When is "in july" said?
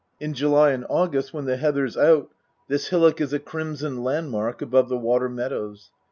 0.19-0.71